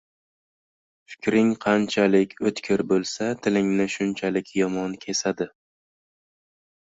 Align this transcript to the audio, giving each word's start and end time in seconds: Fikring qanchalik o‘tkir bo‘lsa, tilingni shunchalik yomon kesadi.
Fikring 1.13 1.49
qanchalik 1.65 2.33
o‘tkir 2.51 2.83
bo‘lsa, 2.93 3.27
tilingni 3.47 3.87
shunchalik 3.97 4.49
yomon 4.61 4.95
kesadi. 5.05 5.47